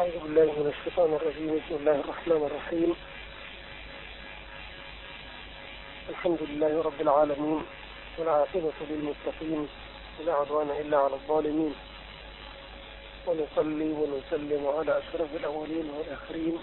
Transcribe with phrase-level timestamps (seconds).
[0.00, 1.60] أعوذ بالله من الشيطان الرجيم.
[1.60, 2.94] بسم الله الرحمن الرحيم.
[6.08, 7.64] الحمد لله رب العالمين
[8.18, 9.68] والعاقبة للمتقين
[10.20, 11.74] ولا عدوان إلا على الظالمين.
[13.26, 16.58] ونصلي ونسلم على أشرف الأولين والآخرين.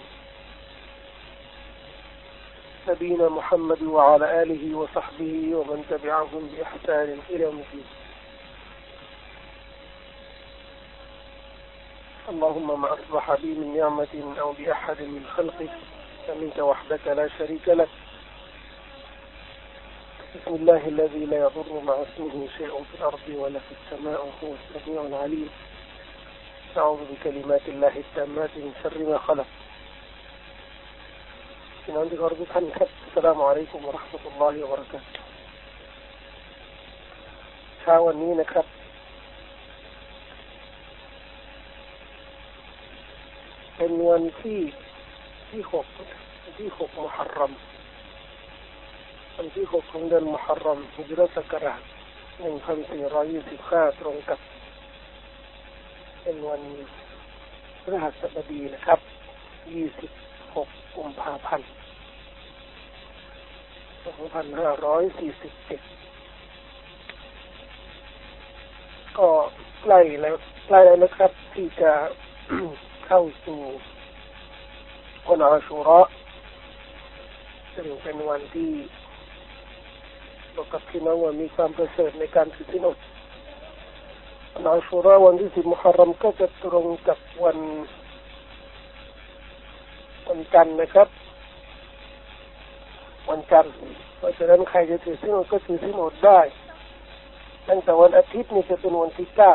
[2.88, 7.86] نبينا محمد وعلى آله وصحبه ومن تبعهم بإحسان إلى الدين.
[12.29, 15.71] اللهم ما أصبح بي من نعمة أو بأحد من خلقك
[16.27, 17.89] فمنك وحدك لا شريك لك
[20.35, 25.03] بسم الله الذي لا يضر مع اسمه شيء في الأرض ولا في السماء وهو السميع
[25.03, 25.51] العليم
[26.77, 29.47] أعوذ بكلمات الله التامات من شر ما خلق
[31.85, 35.29] พี่น้องที่เคารพทุกท่านครับสลามอะลัยกุมวะราะห์มะตุลลอฮิวะบะเราะกาตุฮ์
[37.81, 38.67] เช้าวันนี้นะครับ
[43.78, 44.60] เป็นวันที่
[45.50, 45.86] ที่หก
[46.60, 47.54] ที่หกมุฮัรรัม
[49.36, 51.82] วันที่หกของเดือนมุฮัรรัมฮิจรัตศักราช
[52.40, 54.40] หนึ่งพันสี่ร้อยยี่สิบห้าตรงกับ
[56.22, 56.62] เป็นวัน
[57.82, 59.00] พฤหัสบดีนะครับ
[59.74, 60.12] ยี่สิบ
[60.56, 61.70] หกกุมภาพันธ์
[64.06, 65.82] สองพันห้าร้อยสี่สิบเจ็ด
[69.18, 69.30] ก็
[69.84, 70.36] ใกล้แล้ว
[70.68, 71.92] ใกล้แล้วนะครับ ที่จะ
[73.08, 73.60] เข้าสู่
[75.28, 76.00] วันอาชุระ
[77.74, 78.72] ซึ่งเป็นวันที่
[80.56, 82.98] บอกกับพี่น้องว่ามีความประเสริฐในการถือศีลอด
[84.54, 87.58] วันอาชุระวันที่สิบมุฮัรรัมก็จะตรงกับวัน
[90.28, 91.08] วันจันทร์นะครับ
[93.30, 93.74] วันจันทร์
[94.18, 96.40] เพราะฉะนั้นใครจะถือศีลอดก็ถือศีลอดได้
[97.70, 99.54] ตั้งแต่วันอาทิตย์นี่จะเป็นวันที่เก้า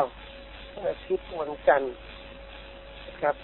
[0.89, 1.93] อาทิตย์วันจันทร์
[3.23, 3.37] ครับ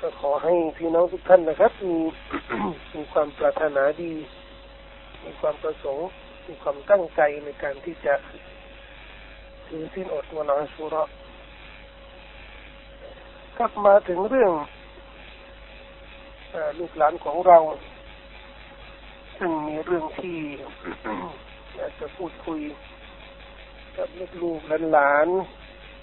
[0.00, 1.98] ก็ขอให้พี่น้องทุกท่านนะครับ มี
[2.94, 4.12] มีความปรารถนาดี
[5.24, 6.04] มีความประสงค์
[6.46, 8.14] มีความตั้งใจในการที่จะ
[9.66, 11.02] ถือสิ้นอดวันอาชุระ
[13.58, 14.52] กลับมาถึงเรื่อง
[16.54, 17.58] อลูกหลานของเรา
[19.38, 20.38] ซึ่งมีเรื่องที่
[21.76, 22.60] อยากจะพูดคุย
[23.96, 24.08] กับ
[24.42, 25.28] ลูกๆหลาน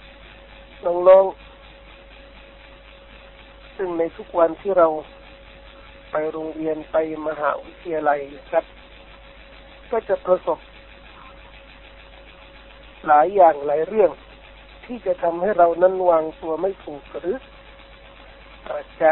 [0.04, 4.86] ๆน้องๆซึ่งในทุกวันที่เรา
[6.10, 8.64] ไปโรงเรียนไปมหาวิทยาลัยครับ
[9.90, 10.58] ก็จะประสบ
[13.06, 14.10] หลายอย่างหลายเรื่อง
[14.84, 17.38] ที่จะทำให้เรานั้นวางตัวไม่ถูกหรือ
[18.68, 19.10] อาจจะ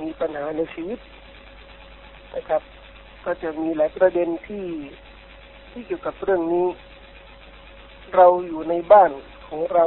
[0.00, 0.98] มีปัญหาในชีวิต
[2.34, 2.62] นะครับ
[3.24, 4.66] ก็จะมีหลายประเด็นที่
[5.70, 6.66] ที่เกี่ยวกับเรื่องนี้
[8.16, 9.10] เราอยู่ในบ้าน
[9.48, 9.84] ของเรา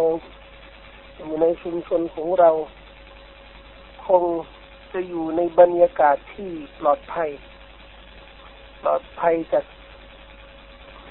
[1.17, 2.51] อยู่ในชุมชนของเรา
[4.07, 4.23] คง
[4.93, 7.29] จะอยู่ในบรรยากาศที่ปลอดภัย
[8.81, 9.65] ปลอดภัยจาก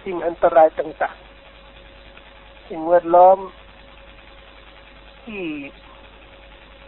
[0.04, 3.38] สิ่งอันตรายต่างๆ สิ่งแวดล้อม
[5.22, 5.42] ที่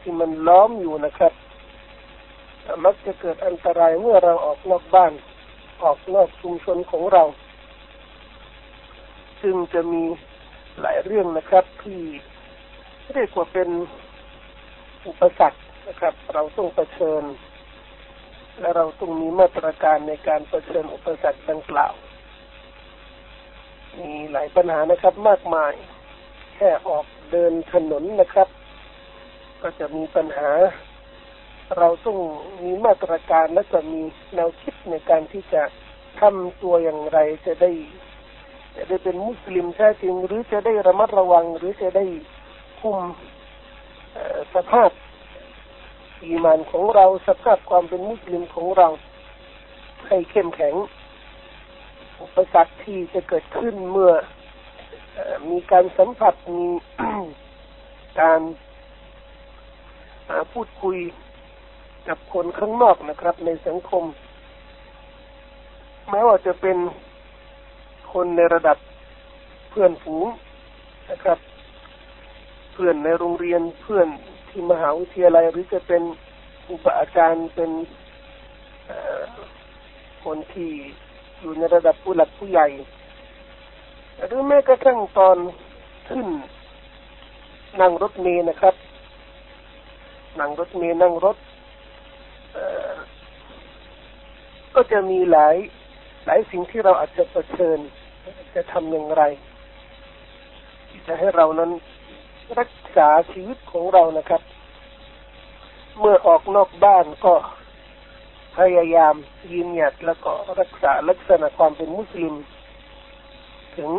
[0.01, 1.33] ที่มันล้อมอยู่นะครับ
[2.85, 5.13] มักจะเกิดอันตรายเมื่อเราออกนอกบ้าน
[5.83, 7.25] ออกนอกชุมชนของเรา
[9.49, 10.05] ซึ่งจะมี
[10.81, 12.01] หลายเรื่องนะครับ ที่
[13.13, 13.69] เรียกว่าเป็น
[15.07, 17.23] อุปสรรคนะครับ เราต้องเผชิญ
[18.61, 21.95] และเราต้องมีมาตรการในการเผชิญอุปสรรคดังกล่าว
[23.99, 25.73] มีหลายปัญหานะครับมากมาย
[26.57, 28.49] แค่ออกเดินถนนนะครับ
[29.63, 30.51] ก็จะมีปัญหา
[31.79, 32.19] เราต้อง
[32.63, 34.03] มีมาตรการและจะมี
[34.35, 35.63] แนวคิดในการที่จะ
[36.21, 37.71] ทำตัวอย่างไรจะได้
[38.77, 42.05] จะได้เป็นมุสลิมแท้จริง หรือจะได้ระมัดระวัง หรือจะได้
[42.81, 42.99] คุม
[44.55, 44.91] สภาพ
[46.25, 48.89] อีมานของเราสภาพความเป็นมุสลิมของเรา
[50.09, 50.75] ให้เข้มแข็ง
[52.23, 54.13] อุปสรรคที่จะเกิดขึ้นเมื่อ
[55.51, 56.67] มีการสัมผัสมี
[58.21, 58.41] การ
[60.53, 60.99] พูดคุย
[62.09, 64.05] กับคนข้างนอกนะครับ ในสังคม
[66.11, 66.77] แม้ว่าจะเป็น
[68.13, 68.79] คนในระดับ
[69.71, 70.27] เพื่อนฝูง
[71.11, 71.39] นะครับ
[72.73, 74.09] เพื่อนในโรงเรียนเพื่อน
[74.49, 76.03] ที่มหาวิทยาลัยหรือจะเป็น
[76.71, 77.71] อุปอาจารย์เป็น
[80.25, 80.71] คนที่
[81.41, 82.67] อยู่ในระดับผู้หลักผู้ใหญ่
[84.27, 85.37] หรือแม้กระทั่งตอน
[86.09, 86.29] ขึ้น
[87.81, 88.75] นั่งรถเมล์นะครับ
[90.41, 91.37] นั่งรถเมล์นั่งรถ
[94.75, 95.57] ก็จะมีหลาย
[96.27, 97.79] หลายสิ่งที่เราอาจจะเผชิญ
[98.55, 99.23] จะทำอย่างไร
[100.89, 101.71] ที่จะให้เรานั้น
[102.59, 104.43] รักษาชีวิตของเรานะครับ
[105.99, 107.35] เมื่อออกนอกบ้านก็
[108.57, 109.15] พยายาม
[109.53, 112.35] ยืนหยัดแล้วก็รักษาลักษณะความเป็นมุสลิม
[113.77, 113.91] ถึง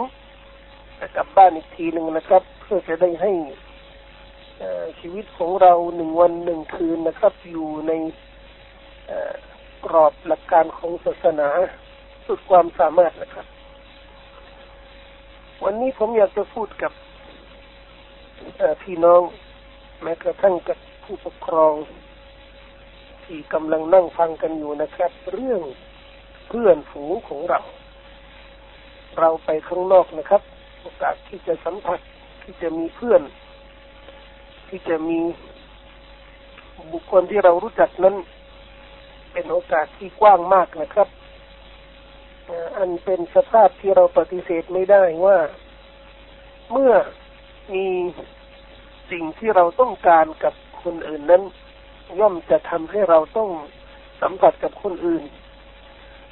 [1.15, 3.31] กลับบ้านอีกทีหนึ่งนะครับ เพื่อจะได้ให้
[4.99, 7.91] ชีวิตของเราหนึ่งวันหนึ่งคืนนะครับ อยู่ใน
[9.85, 11.49] กรอบหลักการของศาสนา
[12.27, 13.47] สุดความสามารถนะครับ
[15.63, 16.91] วันนี้ผมอยากจะพูดกับ
[18.83, 19.21] พี่น้อง
[20.03, 21.73] แม้กระทั่งกับผู้ปกครอง
[23.23, 25.61] ที่กำลังนั่งฟังกันอยู่นะครับ เรื่อง
[26.49, 27.59] เพื่อนฝูงของเรา
[29.19, 30.41] เราไปข้างนอกนะครับ
[30.81, 31.99] โอกาสที่จะสัมผัส
[32.43, 33.21] ที่จะมีเพื่อน
[34.69, 35.19] ที่จะมี
[36.93, 38.15] บุคคลที่เรารู้จักนั้น
[39.33, 41.07] เป็นโอกาสที่กว้างมากนะครับ
[42.77, 45.37] อันเป็นสภาพที่เราปฏิเสธไม่ได้ว่า
[46.71, 46.93] เมื่อ
[47.73, 47.85] มี
[49.11, 50.53] สิ่งที่เราต้องการกับ
[50.83, 51.43] คนอื่นนั้น
[52.19, 53.49] ย่อมจะทำให้เราต้อง
[54.21, 55.23] สัมผัสกับคนอื่น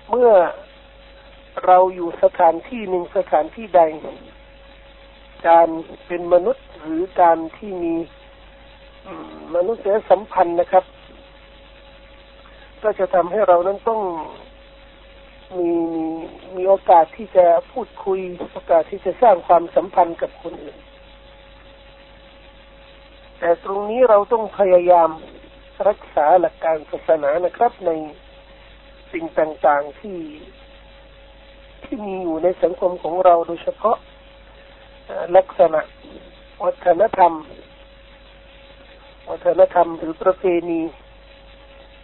[0.10, 0.32] เมื่อ
[1.66, 3.82] เราอยู่สถานที่หนึ่งสถานที่ใด
[5.48, 5.68] การ
[6.08, 7.94] เป็นมนุษย์หรือการที่มี
[9.56, 10.86] มนุษยสัมพันธ์นะครับ
[12.84, 14.02] ก็จะทำให้เรานั้นต้อง
[15.60, 15.72] มี
[16.56, 18.20] มีโอกาสที่จะพูดคุย
[18.52, 20.78] โอกาสที่จะสร้างความสัมพันธ์กับคนอื่น
[23.40, 25.10] แต่ตรงนี้เราต้องพยายาม
[25.88, 27.92] รักษาหลักการศาสนานะครับ ใน
[29.12, 30.20] สิ่งต่างๆที่
[31.84, 33.98] ที่มีอยู่ในสังคมของเราโดยเฉพาะ
[35.38, 35.82] ลักษณะ
[36.64, 37.34] วัฒนธรรม
[39.30, 40.82] วัฒนธรรมหรือประเพณี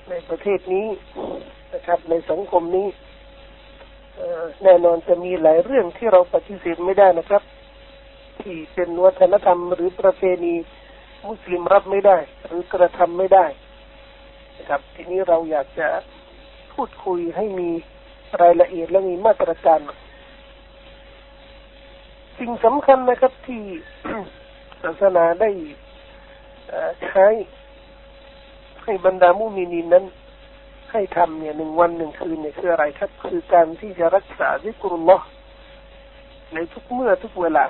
[0.09, 0.88] ในประเทศนี้
[1.74, 2.88] นะครับในสังคมนี้
[4.63, 7.44] แน่นอนจะมีหลายเรื่องที่เราปฏิเสธไม่ได้นะครับ
[8.39, 10.56] ที่เป็นวัฒนธรรมหรือประเพณี
[11.27, 13.45] มุสลิมรับไม่ได้ หรือกระทำไม่ได้
[14.57, 15.88] นะครับ ทีนี้เราอยากจะ
[16.73, 17.69] พูดคุยให้มี
[18.41, 19.79] รายละเอียดและมีมาตรการ
[22.39, 23.62] สิ่งสำคัญนะครับที่
[24.81, 25.50] ศาสนาได้
[27.07, 27.27] ใช้
[28.83, 30.06] ให้บรรดามุมินีนั้น
[30.93, 35.26] ให้ทำเนี่ยหนึ่งวันหนึ่งคืนเนี่ยคืออะไรครับ คือการที่จะรักษาซิกรุลลอฮ์
[36.55, 37.64] ในทุกเมื่อทุกเวลา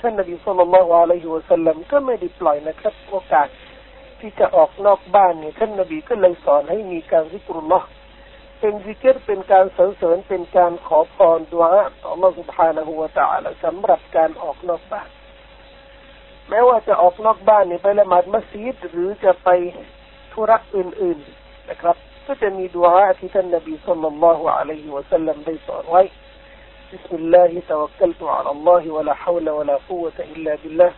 [0.00, 3.48] ท่านนบีสุลต่านละอะลัยฮิวะสัลลัมก็ไม่ได้ปล่อยนะครับ โอกาส
[4.20, 7.86] ที่จะออกนอกบ้านเนี่ยท่านนบีก็เลยสอนให้มีการซิกรุลลอฮ์
[8.60, 15.08] เป็นซิกรเป็นการสรรเสริญเป็นการขอพรดุอาต่อ Allah سبحانه และ تعالى สำหรับการออกนอกบ้าน
[16.48, 19.48] แม้ว่าจะออกนอกบ้านเนี่ยไปละหมาดมัสยิดหรือจะไป
[20.32, 21.96] ธุระอื่น ๆนะครับ
[22.26, 26.02] ก็จะมีดุอาที่ท่านนบีสุลต่านละฮ์อะลัยฮิวะสัลลัมได้สอนไว้
[26.92, 30.92] بسم الله توكلت على الله ولا حول ولا قوة إلا بالله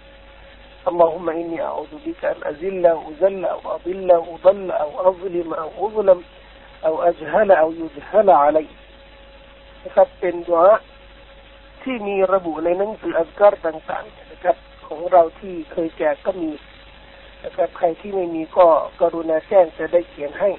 [0.90, 5.70] اللهم إني أعوذ بك أن أزل أو أزل أو أضل أو أضل أو أظلم أو
[5.86, 6.20] أظلم
[6.86, 8.66] أو أجهل أو يجهل علي
[9.84, 10.72] นะครับเป็นดุอา
[11.82, 16.50] ที่มีระบุในหนังสืออัลกัรต่างๆนะครับของเราที่เคยแจกก็มี
[17.44, 18.66] นะครับใครที่ไม่มีก็
[19.00, 20.50] กรุณาแจ้งจะได้เขียนให้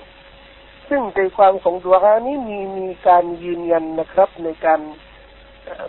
[0.89, 4.79] ซึ่งใจความของดวงนี้มีมีการยืนยันนะครับ ในการ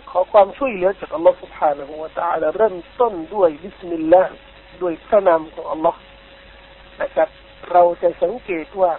[0.09, 4.35] ขอความช่วยเหลือจากอัลลอฮฺ سبحانه และ تعالى เริ่มต้นด้วยบิสมิลลาห์
[4.81, 5.97] ด้วยพระนามของอัลลอฮฺ
[7.01, 7.29] นะครับ
[7.71, 8.91] เราจะสังเกตว่า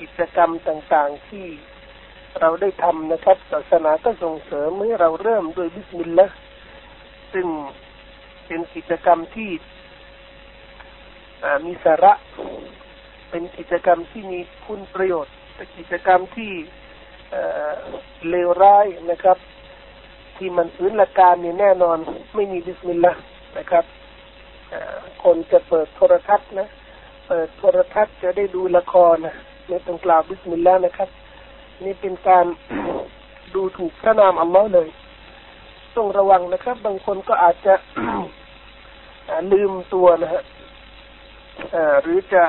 [0.00, 1.46] กิจกรรมต่างๆที่
[2.40, 6.36] เราได้ทำนะครับศาสนาก็ส่งเสริมให้เราเริ่มด้วยบิสมิลลาห์
[7.32, 7.46] ซึ่ง
[8.46, 9.50] เป็นกิจกรรมที่
[11.64, 12.12] มีสาระ
[13.31, 16.51] เป็นกิจกรรมที่มีคุณประโยชน์เป็นกิจกรรมที่
[18.29, 19.37] เลวร้ายนะครับ
[20.37, 21.97] ที่มันฝืนหลักการนี่แน่นอน
[22.35, 23.23] ไม่มีบิสมิลลาห์
[23.57, 23.85] นะครับ
[25.23, 26.67] คนจะเปิดโทรทัศน์นะ
[27.27, 29.35] เปิดโทรทัศน์จะได้ดูละครนะ
[29.67, 31.09] ไม่ต้องกล่าวบิสมิลลาห์นะครับ
[31.83, 32.45] นี่เป็นการ
[33.55, 34.89] ดูถูกพระนามอัลลอฮ์เลย
[35.95, 37.73] ต้องระวังนะครับ บางคนก็อาจจะ
[39.51, 40.43] ลืมตัวนะฮะ
[42.01, 42.43] หรือจะ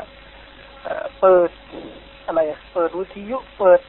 [1.20, 1.50] เปิด
[2.26, 2.40] อะไร
[2.72, 3.80] เปิดวิทยุเปิด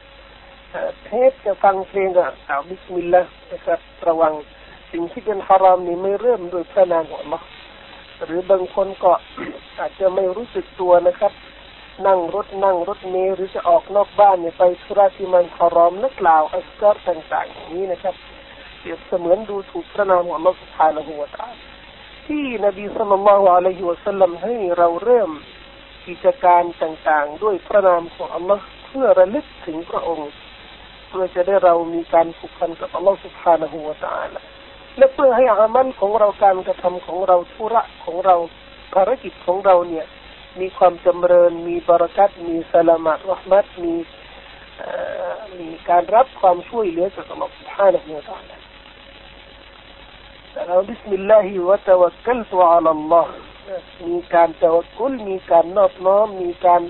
[1.04, 4.32] เทปจะฟังเพลงก็กล่าวบิสมิลลาห์นะครับระวัง
[4.92, 7.46] สิ่งที่เป็นฮารามนี่ไม่เริ่มโดยพระนามของอัลลอฮ์
[8.24, 9.12] หรือบางคนก็
[9.78, 11.32] อาจจะไม่รู้สึกตัวนะครับ
[12.06, 18.14] นั่งรถนั่งรถเมล์หรือจะออกนอกบ้านเนี่ยไปธุระที่มันฮารอมนะกล่าวอัซการต่างๆอย่างนี้นะครับ
[18.78, 21.46] เปรียบเสมือนดูถูกพระนามของอัลลอฮ์سبحانه وتعالى
[22.26, 25.30] ที่นบี صلى الله عليه وسلم ให้เราเริ่ม
[26.06, 30.30] กิจการต่างๆ ด้วยพระนามของอัลลอฮ์เพื่อระลึกถึงพระองค์
[31.08, 34.28] เพื่อจะได้เรามีการผูกพันกับอัลลอฮ์สุภาณหัวตาล
[34.98, 38.36] และเพื่อให้อามันของเราการกระทำของเราธุระของเรา
[38.94, 40.06] ภารกิจของเราเนี่ย
[40.60, 43.94] มีความจำเริญมีบรารัตมีสลามัดรหมัดมี
[45.58, 48.42] มีการรับความช่วยเหลือจากอัลลอฮ์สุภาณหัวตาล
[50.50, 53.32] แต่เราบิสมิลลาฮิวะตะวักกัลตุอัลลอฮ์
[54.06, 56.82] มีการเจวกุลมีการนอบน้อม มีการ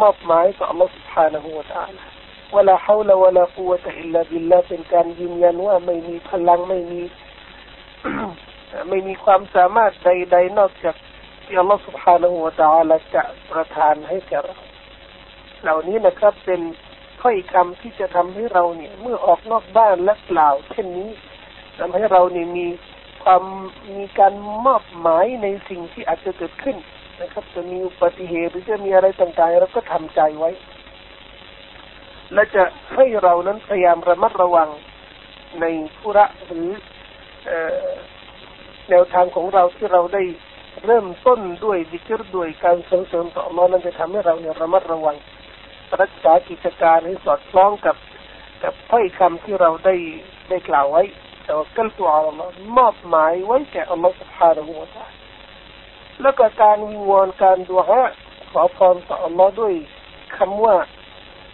[0.00, 1.94] มอบหมายต่ออัลลอฮฺสุบฮานะฮูวะตะอาล
[2.54, 7.02] วะลาฮาวลาวะลากูวะตะอิลลาบิลลาเป็นการยืนยันว่าไม่มีพลังไม่มี
[8.88, 10.96] ไม่มีความสามารถใดๆนอกจาก
[11.44, 14.56] ที่อัลลอฮฺสุบฮานะฮูวะตะอาลจะประทานให้แก่เรา
[15.62, 16.60] เหล่านี้นะครับเป็น
[17.20, 21.10] ถ้อยคำที่จะทำให้เราเนี่ย เมื่อออกนอกบ้านและกล่าว เช่นนี้
[21.78, 22.66] ทำให้เราเนี่ยมี
[23.24, 23.42] ความ
[23.96, 24.32] มีการ
[24.66, 26.76] มอบหมายในสิ่งที่อาจจะเกิดขึ้น
[27.20, 30.50] นะครับ จะมีอุบัติเหตุหรือจะมีอะไรต่างๆเราก็ทำใจไว้
[32.34, 34.68] และจะให้เรานั้นพยายามระมัดระวัง
[35.60, 35.64] ใน
[35.98, 36.68] ธุระหรือ
[38.90, 40.22] แนวทางของเราที่เราได้
[40.84, 45.16] เริ่มต้นด้วยดิจิรด้วยการส่งเสริมต่อมานั้นจะทำให้เราเนี่ยระมัดระวัง
[46.00, 47.96] รักษากิจการให้สอดคล้องกับ
[48.62, 49.94] กับถ้อยคำที่เราได้
[50.50, 51.02] ได้กล่าวไว้
[51.49, 55.23] แต่ว่ากัลตัวอัลลอฮ์มอบหมายไว้แก่อัลลอฮ์ سبحانه และ تعالى
[56.21, 58.01] แล้วก็การวิงวอนการดูฮะ
[58.51, 59.73] ขอพรต่ออัลลอฮ์ด้วย
[60.37, 60.75] คำว่า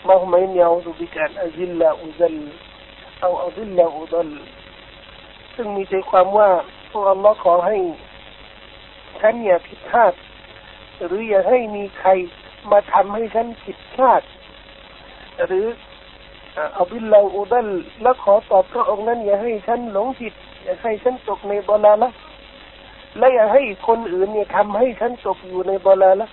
[0.08, 2.38] มาฮุมัยนียอูบิกันอัจิลลาอุซัล
[3.22, 4.30] เอาอัจิลลาอุซัล
[5.56, 6.50] ซึ่งมีใจความว่า
[6.90, 7.78] พวกอัลลอฮ์ขอให้
[9.20, 10.14] ฉันอย่าผิดพลาด
[11.06, 12.10] หรืออย่าให้มีใคร
[12.72, 14.22] มาทำให้ฉันผิดพลาด
[15.46, 15.66] หรือ
[16.79, 17.69] อับิลลาอุดัล
[18.03, 20.35] และขอตอบพระองค์นั้นอย่าให้ฉันหลงผิด
[20.65, 22.09] อย่าให้ฉันตกในบลาละ
[23.19, 26.27] และอย่าให้คนอื่นเนี่ยทำให้ฉันตกอยู่ในบลาละ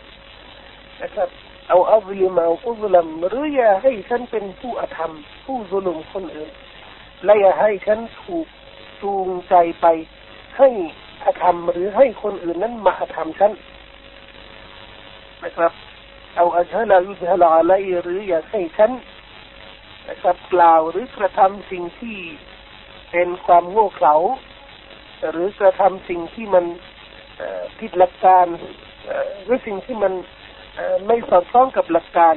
[1.02, 1.30] นะครับ
[1.70, 5.12] เอาอัลลิมาอุลลัมหรืออย่าให้ฉันเป็นผู้อธรรม
[5.46, 6.50] ผู้ซุลุมคนอื่น
[7.26, 8.48] และอย่าให้ฉันถูก
[9.02, 9.86] จูงใจไป
[10.58, 10.70] ให้
[11.24, 13.52] อธรรมหรือให้คนอื่นนั้นมาอธรรมฉัน
[15.44, 15.72] นะครับ
[16.36, 18.92] เอาอัจฉริยุทธลาอะไรหรืออย่าให้ฉัน
[20.10, 22.18] นะครับกล่าวหรือกระทำสิ่งที่
[23.12, 24.16] เป็นความโง่เขลา
[25.32, 26.66] หรือกระทำสิ่งที่มัน
[27.80, 28.46] ผิดหลักการ
[29.44, 30.14] หรือสิ่งที่มัน
[31.08, 32.36] ไม่สอดคล้องกับหลักการ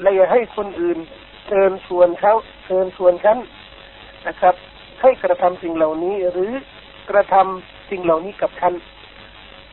[0.00, 0.98] และอย่าให้คนอื่น
[1.46, 3.38] เชิญชวนเขาเชิญชวนฉัน
[4.28, 4.54] นะครับ
[5.02, 6.52] ให้กระทำสิ่งเหล่านี้หรือ
[7.10, 8.74] กระทำสิ่งเหล่านี้กับฉัน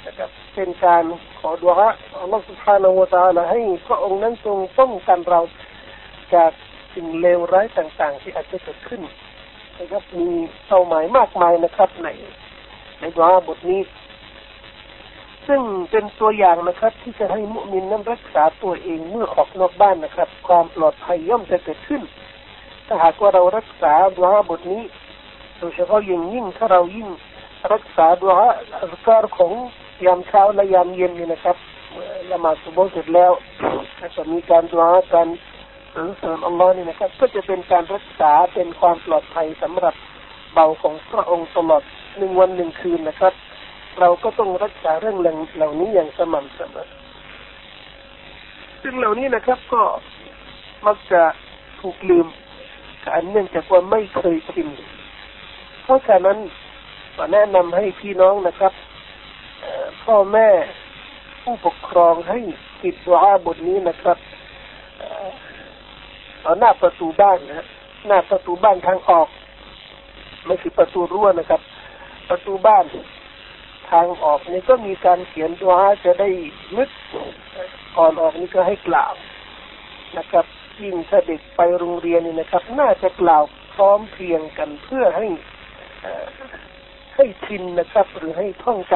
[0.06, 1.04] นะครับเป็นการ
[1.40, 1.90] ขอดุอา
[2.22, 5.42] อัลลอฮฺสุบฮานาอูตาละให้พระองค์นั้นทรงป้องกันเรา
[6.36, 6.52] จาก
[6.96, 9.02] สิ่งเลวร้ายต่างๆ ที่อาจจะเกิดขึ้น
[9.80, 10.28] นะครับมี
[10.68, 12.08] เป้าหมายมากมายนะครับ ใน
[13.00, 13.82] ในดุอาบทนี้
[15.48, 15.62] ซึ่ง
[15.92, 22.02] เป็นตัวอย่างนะครับ ที่จะให้มุมินนั้นรักษาตัวเองเมื่อออกนอกบ้านนะครับ ความปลอดภัยย่อมจะเกิดขึ้น
[22.88, 24.84] ถ้าหากว่าเรารักษาดุอาบทนี้
[25.60, 27.08] โดยเฉพาะยิ่งยิ่งถ้าเรายิ่ง
[27.74, 28.48] รักษาดุอา
[28.82, 29.52] อัลการของ
[30.06, 31.58] ยามเช้าและยามเย็นนี่นะครับ
[32.32, 33.32] ละหมาดสุบฮ์เสร็จแล้ว
[34.16, 35.28] จะมีการดุอาการ
[35.96, 39.96] สรรเสริญอัลลอฮ์นี่นะครับ ก็จะเป็นการรักษาเป็นความปลอดภัยสำหรับ
[40.54, 41.84] เบาของพระองค์ตลอด
[42.18, 43.34] หนึ่งวันหนึ่งคืนนะครับ
[44.00, 45.18] เราก็ต้องรักษาเรื่อง
[45.56, 46.90] เหล่านี้อย่างสม่ำเสมอ
[48.82, 49.84] ซึ่งเหล่านี้นะครับก็
[50.86, 51.22] มักจะ
[51.82, 52.28] ถูกลืม
[53.14, 54.68] อันเนื่องจากว่าไม่เคยชิน
[55.84, 56.38] เพราะฉะนั้น
[57.18, 58.74] ก็แนะนำให้พี่น้องนะครับ
[60.04, 60.50] พ่อแม่
[61.44, 62.40] ผู้ปกครองให้
[62.84, 64.18] ติดตัวอาบทนี้นะครับ
[66.60, 67.66] หน้าประตูบ้านนะ
[68.08, 69.28] หน้าประตูบ้านทางออก
[70.46, 71.62] ไม่ใช่ประตูรั้วนะครับ
[72.30, 72.86] ประตูบ้าน
[73.92, 75.74] ทางออกนี่ก็มีการเขียนตัว
[76.06, 76.30] จะได้
[76.78, 76.90] นึก
[77.98, 79.14] ก่อนออกนี่ก็ให้กล่าว
[80.18, 80.46] นะครับ
[80.82, 85.28] ยิ่งถ้าเด็กไปโรงเรียนนี่นะครับ น่าจะกล่าวพร้อมเพียงกันเพื่อให้
[87.16, 88.94] ให้ชินนะครับ หรือให้ท่องจ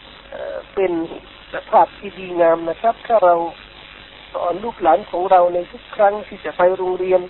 [0.00, 0.92] ำเป็น
[1.52, 3.34] สภาพที่ดีงามนะครับ ถ้าเรา
[4.32, 7.20] สอนลูกหลานของเราในทุกครั้งที่จะไปโรงเรียน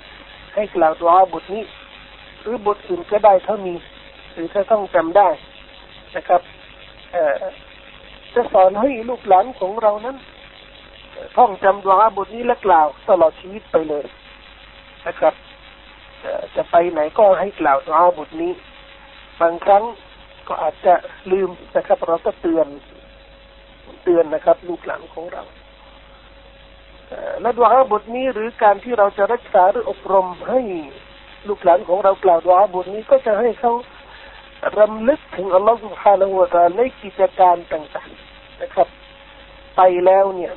[0.55, 1.65] ให้กล่าวตัวบทนี้
[2.41, 3.75] หรือบทอื่นก็ได้ถ้ามี
[4.33, 5.29] หรือถ้าต้องจำได้
[6.17, 6.41] นะครับ
[8.35, 10.17] จะสอนให้ลูกหลานของเรานั้น
[11.37, 14.05] ท่องจำตัวบทนี้และกล่าวตลอดชีวิตไปเลย
[15.07, 15.35] นะครับ
[16.57, 18.53] จะไปไหนก็ให้กล่าวตัวบทนี้
[19.41, 19.85] บางครั้ง
[20.49, 20.95] ก็อาจจะ
[21.33, 22.67] ลืมนะครับ เราก็เตือน
[24.05, 25.43] เตือนนะครับ ลูกหลานของเรา
[27.41, 30.61] และดวงบทนี้หรือการที่เราจะรักษาหรืออบรมให้
[31.49, 33.73] ลูกหลานของเรากล่าวดุอาบทนี้ก็จะให้เขา
[34.79, 38.89] รำลึกถึงอัลลอฮฺ سبحانه وتعالى ในกิจการต่างๆนะครับ
[39.77, 40.53] ไปแล้วเนี่ย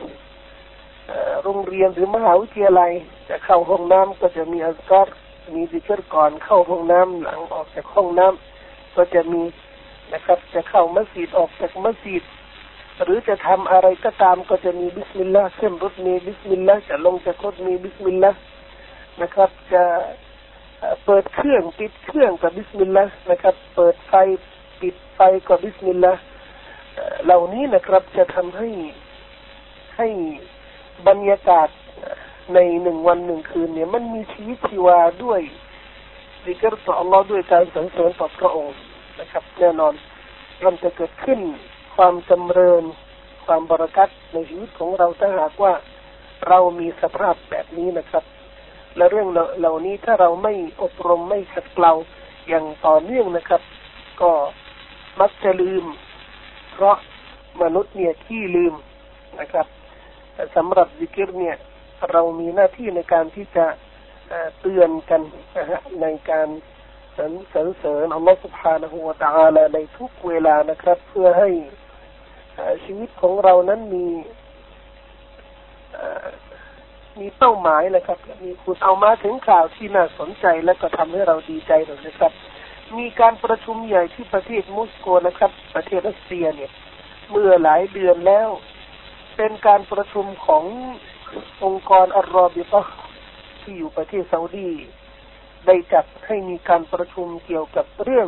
[1.43, 2.91] โรงเรียนหรือมหาวิทยาลัย
[3.29, 5.08] จะเข้าห้องน้ำก็จะมีอัซการ
[5.53, 9.41] มีดิกรก่อนเข้าห้องน้ำหลังออกจากห้องน้ำ ก็จะมี
[10.13, 12.24] นะครับ จะเข้ามัสยิดออกจากมัสยิด
[13.03, 18.39] หรือจะทำอะไรก็ตามก็จะมีบิสมิลลาห์ขึ้นรถมีบิสมิลลาห์จะลงจากรถมีบิสมิลลาห์
[19.21, 19.83] นะครับ จะ
[21.05, 24.13] เปิดเครื่องปิดเครื่องก็บิสมิลลาห์นะครับ เปิดไฟ
[24.81, 26.21] ปิดไฟก็บิสมิลลาห์
[27.24, 28.69] เหล่านี้นะครับจะทำให้
[29.98, 30.07] ให้
[31.07, 31.69] บรรยากาศ
[32.53, 35.41] ในหนึ่งวันหนึ่งคืนเนี่ยมันมีชีวิตชีวาด้วย
[36.45, 38.75] ดิกรต่ออัลลอฮ์ด้วยการสรรเสริญต่อพระองค์
[39.19, 39.93] นะครับ แน่นอน
[40.65, 41.39] มันจะเกิดขึ้น
[42.03, 42.84] ความจำเริญ
[43.46, 45.74] ความบะรอกัตในชีวิตของเราถ้าหากว่า
[46.48, 48.24] เรามีสภาพแบบนี้นะครับ
[48.98, 49.27] และเรื่อง
[49.60, 50.53] เหล่านี้ถ้าเราไม่
[50.84, 51.93] อบรมไม่ขัดเกลา
[52.48, 53.62] อย่างต่อเนื่องนะครับ
[54.22, 54.31] ก็
[55.20, 55.86] มักจะลืม
[56.74, 56.98] เพราะ
[57.62, 58.74] มนุษย์เนี่ยที่ลืม
[59.39, 59.67] นะครับ
[60.55, 61.58] สำหรับซิกิรเนี่ย
[62.12, 63.65] เรามีหน้าที่ในการที่จะ
[64.62, 65.22] เตือนกัน
[66.01, 66.48] ในการ
[67.17, 71.50] สรรเสริญอัลลอฮฺสุบฮานะฮูวะตะอาลาในทุกเวลานะครับ เพื่อให้
[72.86, 74.05] ชีวิตของเรานั้นมี
[77.20, 82.31] มีเป้าหมายนะครับ มีคุณเอามาถึงข่าวที่น่าสนใจและก็ทำให้เราดีใจหน่อยนะครับ
[82.98, 86.72] มีการประชุมใหญ่ที่ประเทศมอสโกนะครับ ประเทศรัสเซียเนี่ย
[87.31, 88.50] เมื่อหลายเดือนแล้ว
[89.38, 90.63] เป็นการประชุมของ
[91.63, 92.81] องค์กรอัลรอบิตะ
[93.62, 94.72] ที่อยู่ประเทศซาอุดี
[95.67, 98.27] ได้จัดให้มีการประชุมเกี่ยวกับเรื่อง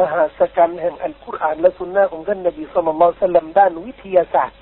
[0.00, 4.58] มหาสจรรย์แห่งอัลกุรอานและสุนนะของท่านนบีสุลต่านสลัมด้านวิทยาศาสตร์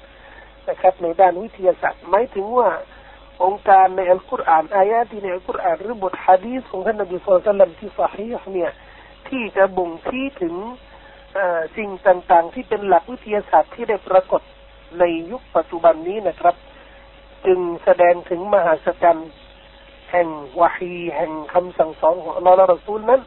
[0.68, 2.68] นะครับ ในด้านวิทยาศาสตร์หมายถึงว่า
[3.44, 8.70] องค์การในอัลกุรอานอายะที่ในอัลกุรอานหรือบทฮะดีษของท่านนบีสุลต่านที่สาฮีเนี่ย
[9.28, 10.54] ที่จะบ่งชี้ถึง
[11.76, 14.42] สิ่งต่างๆ ที่เป็นหลักวิทยาศาสตร์ที่ได้ปรากฏ
[14.98, 16.54] ในยุคปัจจุบันนี้นะครับ
[17.46, 19.30] จึงแสดงถึงมหาสจรรย์
[20.10, 20.28] แห่ง
[20.60, 23.20] วะฮีแห่งคำสั่งสอนของอัลลอฮฺละรสูลนั้น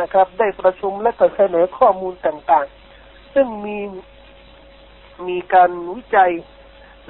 [0.00, 3.78] นะครับ ได้ประชุมและก็เสนอข้อมูลต่างๆ ซึ่งมี
[5.28, 6.32] มีการวิจัย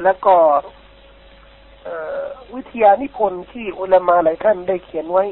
[0.03, 0.37] และก็
[2.55, 5.25] วิทยานิพนธ์ที่อุลามาหลายท่านได้เขียนไว้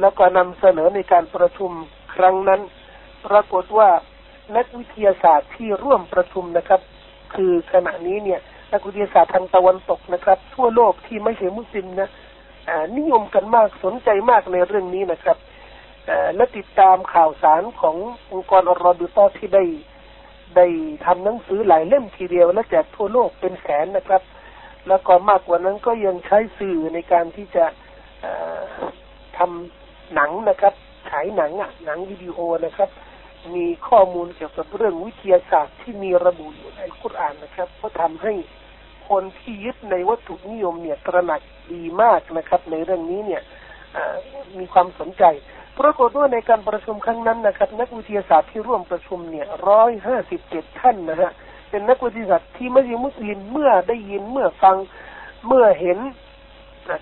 [0.00, 1.70] แล้วก็นำเสนอในการประชุม
[2.14, 2.60] ครั้งนั้น
[3.26, 3.88] ปรากฏว่า
[4.56, 6.80] นักวิทยาศาสตร์ที่ร่วมประชุมนะครับ
[7.34, 8.40] คือขณะนี้เนี่ย
[8.72, 12.08] นักวิทยาศาสตร์ทางตะวันตกนะครับ ทั่วโลกที่ไม่ใช่มุสลิมนะ
[12.98, 15.36] นิยมกันมากสนใจมากในเรื่องนี้นะครับ
[16.36, 17.96] และติดตามข่าวสารของ
[18.32, 19.64] องค์กรอรอบิตอที่ได้
[20.56, 20.66] ได้
[21.04, 24.22] ทำหนังสือหลายเล่มทีเดียว และแจกทั่วโลกเป็นแสนนะครับ
[24.88, 27.64] แล้วก็มากกว่านั้นก็ยังใช้สื่อในการที่จะ
[29.36, 30.74] ทำหนังนะครับ
[31.10, 32.90] ฉายหนังอะหนังวิดีโอนะครับ
[33.54, 38.32] มีข้อมูลเกี่ยวกับเรื่องวิทยาศาสตร์ที่มีระบุอยู่ในคุรานนะครับ ก็ทำให้
[39.08, 41.40] คนที่ยึดในวัตถุนิยมเนี่ยตระหนัก
[41.72, 43.42] ดีมากนะครับ ในเรื่องนี้เนี่ย
[44.58, 45.24] มีความสนใจ
[45.80, 51.30] ปรากฏว่าในการประชุมครั้งนั้นนะครับ นักวิทยาศาสตร์ที่ร่วมประชุมเนี่ยร้อยห้าสิบเจ็ดท่านนะฮะ
[51.70, 54.76] เป็นนักวิทยาศาสตร์ที่ไม่ใช่มุสลิมเมื่อได้ยินเมื่อฟัง
[55.46, 55.98] เมื่อเห็น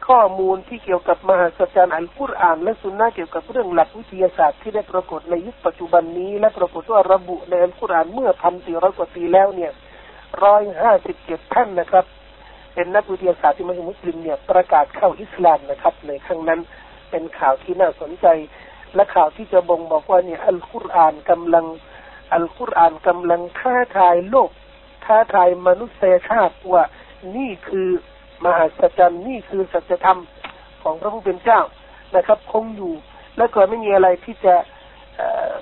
[0.08, 9.70] ข้อมูลที่เกี่ยวกับมหาสัจจารย์อัลกุรอาน และสุนนะเกี่ยวกับเรื่องหลักวิทยาศาสตร์ที่ได้ปรากฏในยุคปัจจุบันนี้ และปรากฏว่าระบุในอัลกุรอานเมื่อพันสี่ร้อยกว่าปีแล้วเนี่ย
[10.44, 12.04] ร้อยห้าสิบเจ็ดท่านนะครับ
[12.74, 16.60] เป็นนักวิทยาศาสตร์ที่ไม่ใช่มุสลิมเนี่ยประกาศเข้าอิสลามนะครับในครั้งนั้น
[17.10, 18.26] เป็นข่าวที่น่าสนใจ
[18.94, 21.66] และข่าวที่จะบ่งบอกว่าเนี่ยอัลกุรอานกำลัง
[22.34, 24.50] อัลกุรอานกำลังท้าทายโลก
[25.04, 26.82] ท้าทายมนุษยชาติว่า
[27.36, 27.88] นี่คือ
[28.44, 30.20] มหาสัจจ์นี่คือสัจธรรม
[30.82, 31.60] ของพระผู้เป็นเจ้า
[32.16, 32.92] นะครับ คงอยู่
[33.36, 34.54] และก็ไม่มีอะไรที่จะ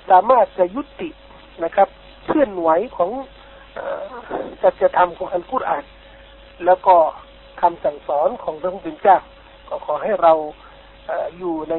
[0.09, 1.09] สามารถจะยุติ
[1.63, 1.87] นะครับ
[2.25, 3.11] เคลื่อนไหวของ
[4.61, 5.85] สัจธรรมของอัลกุรอาน
[6.65, 6.95] แล้วก็
[7.61, 9.17] คำสั่งสอนของพระผู้เป็นเจ้า
[9.69, 10.33] ก็ขอให้เรา
[11.37, 11.75] อยู่ใน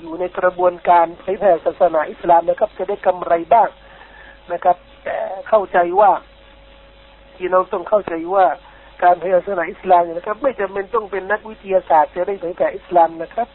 [0.00, 3.68] อยู่ในกระบวนการเผยแผ่ศาสนาอิสลามนะครับ จะได้กำไรบ้าง
[4.52, 5.16] นะครับแต่
[5.48, 6.10] เข้าใจว่า
[7.36, 8.46] ที่น้องต้องเข้าใจว่า
[9.02, 13.48] การเผยแผ่ศาสนาอิสลามนะครับ ไม่จำเป็นต้องเป็นนักวิทยาศาสตร์จะได้เผยแผ่อิสลามนะครับ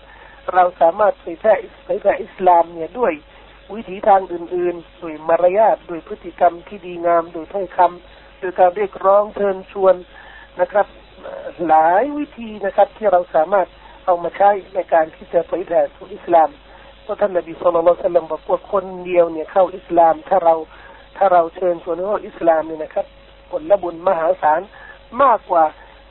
[0.54, 1.54] เราสามารถเผยแผ่
[1.86, 3.14] เผยแผ่อิสลามเนี่ยด้วย
[3.74, 9.96] วิถีทางอื่นๆ โดยมารยาทโดยพฤติกรรมที่ดีงาม โดยถ้อยคำโดยการเรียกร้องเชิญชวน
[10.62, 10.88] นะครับ
[11.68, 13.68] หลายวิธีนะครับที่เราสามารถ
[14.10, 16.50] เอามาใช้ในการที่จะเผยแผ่สู่อิสลาม
[17.04, 20.54] เพราะท่านนบีสุลต่านสลัมบอกว่าคนเดียวเนี่ยเข้าอิสลาม ถ้าเรา
[21.18, 23.06] ถ้าเราเชิญชวนเข้าอิสลามเนี่ยนะครับ
[23.52, 24.62] ผลละบุญมหาศาล
[25.22, 25.64] มากกว่า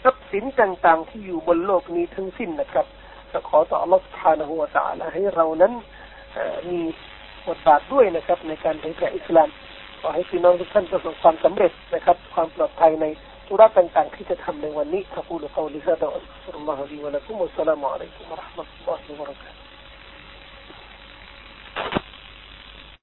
[0.02, 2.86] ทรัพย์สินต่างๆ ที่อยู่บนโลกนี้ทั้งสิ้นนะครับ
[3.32, 5.72] จะขอต่อรับทานหัวะตะอละให้เรานั้น
[6.68, 6.78] มี
[7.46, 9.48] บทบาทด้วยนะครับ ในการเผยแผ่อิสลาม
[10.00, 13.06] ขอให้พี่น้องทุกท่านประสบความสำเร็จนะครับ ความปลอดภัยใน
[13.48, 18.64] اختراقا عن كتاب من وني أقول قولي هذا وأستغفر الله لي ولكم والسلام عليكم ورحمة
[18.80, 19.58] الله وبركاته.